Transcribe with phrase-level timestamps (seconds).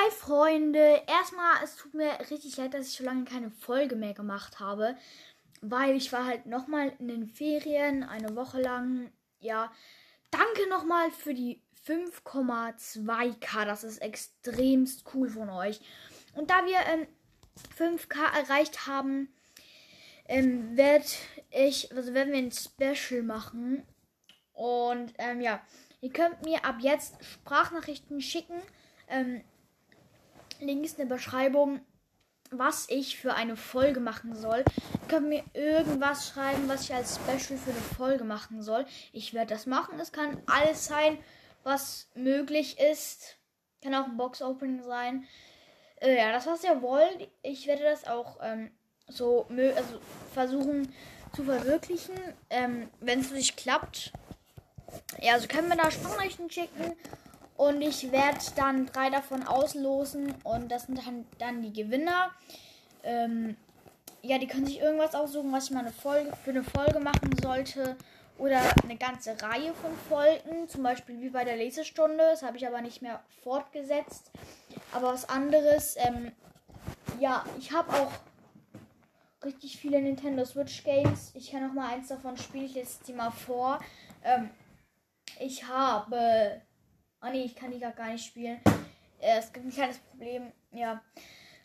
[0.00, 4.14] Hi Freunde, erstmal, es tut mir richtig leid, dass ich so lange keine Folge mehr
[4.14, 4.96] gemacht habe,
[5.60, 9.10] weil ich war halt nochmal in den Ferien, eine Woche lang.
[9.40, 9.72] Ja,
[10.30, 15.80] danke nochmal für die 5,2k, das ist extremst cool von euch.
[16.34, 17.08] Und da wir ähm,
[17.76, 19.34] 5k erreicht haben,
[20.28, 21.06] ähm, werde
[21.50, 23.82] ich, also werden wir ein Special machen.
[24.52, 25.60] Und ähm, ja,
[26.00, 28.62] ihr könnt mir ab jetzt Sprachnachrichten schicken.
[29.08, 29.42] Ähm,
[30.60, 31.80] links in der Beschreibung,
[32.50, 34.58] was ich für eine Folge machen soll.
[34.58, 38.86] Ihr könnt mir irgendwas schreiben, was ich als Special für eine Folge machen soll.
[39.12, 40.00] Ich werde das machen.
[40.00, 41.18] Es kann alles sein,
[41.62, 43.36] was möglich ist.
[43.82, 45.26] Kann auch ein Box-Opening sein.
[46.00, 47.28] Äh, ja, das, was ihr wollt.
[47.42, 48.70] Ich werde das auch ähm,
[49.08, 50.00] so also
[50.32, 50.92] versuchen
[51.34, 52.16] zu verwirklichen.
[52.50, 54.12] Ähm, Wenn es nicht klappt.
[55.20, 56.96] Ja, also können wir da Sprachnachrichten schicken.
[57.58, 60.32] Und ich werde dann drei davon auslosen.
[60.44, 62.30] Und das sind dann, dann die Gewinner.
[63.02, 63.56] Ähm,
[64.22, 67.36] ja, die können sich irgendwas aussuchen, was ich mal eine Folge, für eine Folge machen
[67.42, 67.96] sollte.
[68.38, 70.68] Oder eine ganze Reihe von Folgen.
[70.68, 72.18] Zum Beispiel wie bei der Lesestunde.
[72.30, 74.30] Das habe ich aber nicht mehr fortgesetzt.
[74.92, 75.96] Aber was anderes.
[75.98, 76.30] Ähm,
[77.18, 78.12] ja, ich habe auch
[79.44, 81.32] richtig viele Nintendo Switch Games.
[81.34, 82.66] Ich kann noch mal eins davon spielen.
[82.66, 83.80] Ich lese die mal vor.
[84.22, 84.50] Ähm,
[85.40, 86.62] ich habe
[87.22, 88.60] Oh nee, ich kann die gar nicht spielen.
[89.20, 90.52] Äh, es gibt ein kleines Problem.
[90.72, 91.02] Ja.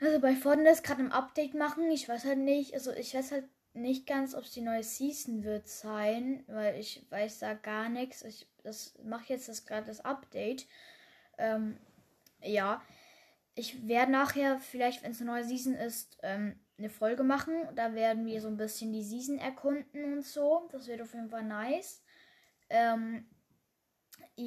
[0.00, 1.90] Also bei Fortnite gerade ein Update machen.
[1.90, 2.74] Ich weiß halt nicht.
[2.74, 7.06] Also ich weiß halt nicht ganz, ob es die neue Season wird sein, weil ich
[7.10, 8.22] weiß da gar nichts.
[8.22, 10.66] Ich das mache jetzt das gerade das Update.
[11.38, 11.76] Ähm,
[12.42, 12.82] ja.
[13.54, 17.68] Ich werde nachher vielleicht, wenn es eine neue Season ist, ähm, eine Folge machen.
[17.74, 20.68] Da werden wir so ein bisschen die Season erkunden und so.
[20.70, 22.02] Das wird auf jeden Fall nice.
[22.70, 23.26] Ähm,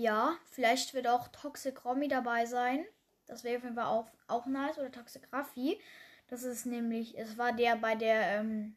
[0.01, 2.85] ja, vielleicht wird auch Toxic Romy dabei sein.
[3.27, 4.77] Das wäre auf jeden Fall auch, auch nice.
[4.77, 5.79] Oder Toxic Raffi.
[6.27, 8.75] Das ist nämlich, es war der bei der ähm,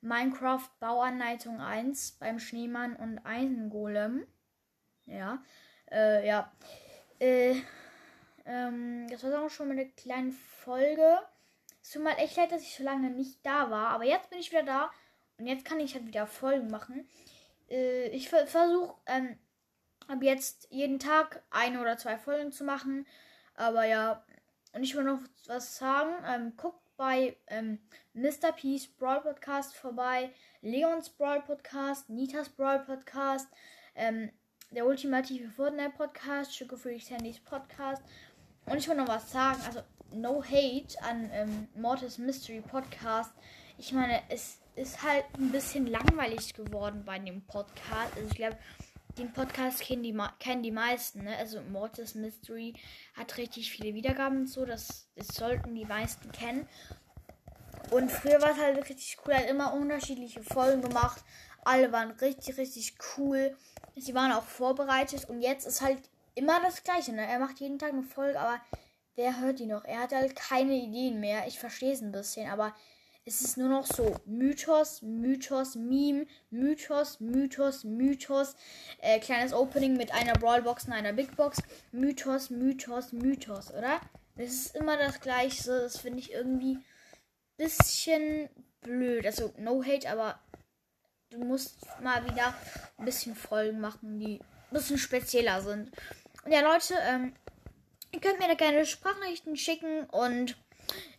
[0.00, 4.26] Minecraft Bauanleitung 1 beim Schneemann und Eisengolem.
[5.06, 5.42] Ja.
[5.90, 6.52] Äh, ja.
[7.18, 7.56] Äh,
[8.44, 11.20] ähm, das war auch schon mal eine kleine Folge.
[11.82, 13.88] Es tut mir echt leid, dass ich so lange nicht da war.
[13.88, 14.90] Aber jetzt bin ich wieder da.
[15.38, 17.08] Und jetzt kann ich halt wieder Folgen machen.
[17.70, 19.38] Äh, ich versuche ähm,
[20.08, 23.06] ab jetzt jeden Tag eine oder zwei Folgen zu machen.
[23.54, 24.24] Aber ja,
[24.72, 26.12] und ich will noch was sagen.
[26.26, 27.78] Ähm, guckt bei ähm,
[28.14, 28.52] Mr.
[28.54, 30.30] Peace Brawl Podcast vorbei,
[30.62, 33.48] Leons Brawl Podcast, Nitas Brawl Podcast,
[33.94, 34.30] ähm,
[34.70, 38.02] der ultimative Fortnite Podcast, Sugar Free Sandys Podcast.
[38.66, 39.60] Und ich will noch was sagen.
[39.66, 39.80] Also,
[40.12, 43.32] no hate an ähm, Mortis Mystery Podcast.
[43.78, 48.16] Ich meine, es ist halt ein bisschen langweilig geworden bei dem Podcast.
[48.16, 48.56] Also, ich glaube,
[49.18, 51.36] den Podcast kennen die, kennen die meisten, ne?
[51.36, 52.74] Also Mortis Mystery
[53.14, 54.64] hat richtig viele Wiedergaben und so.
[54.64, 56.68] Das, das sollten die meisten kennen.
[57.90, 59.34] Und früher war es halt richtig cool.
[59.34, 61.22] Hat immer unterschiedliche Folgen gemacht.
[61.64, 63.56] Alle waren richtig, richtig cool.
[63.94, 65.28] Sie waren auch vorbereitet.
[65.28, 65.98] Und jetzt ist halt
[66.34, 67.12] immer das Gleiche.
[67.12, 67.26] Ne?
[67.26, 68.60] Er macht jeden Tag eine Folge, aber
[69.14, 69.84] wer hört die noch?
[69.84, 71.46] Er hat halt keine Ideen mehr.
[71.46, 72.74] Ich verstehe es ein bisschen, aber
[73.26, 78.54] es ist nur noch so Mythos, Mythos, Meme, Mythos, Mythos, Mythos.
[79.00, 81.60] Äh, kleines Opening mit einer Brawlbox und einer Big Box.
[81.90, 84.00] Mythos, Mythos, Mythos, oder?
[84.36, 85.80] Es ist immer das Gleiche.
[85.80, 86.78] Das finde ich irgendwie
[87.56, 88.48] bisschen
[88.82, 89.26] blöd.
[89.26, 90.38] Also, no hate, aber
[91.30, 92.54] du musst mal wieder
[92.96, 95.90] ein bisschen Folgen machen, die ein bisschen spezieller sind.
[96.44, 97.34] Und ja, Leute, ähm,
[98.12, 100.56] ihr könnt mir da gerne Sprachnachrichten schicken und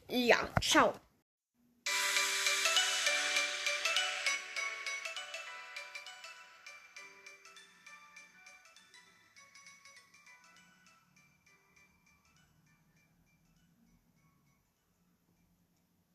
[0.10, 0.94] ja, ciao.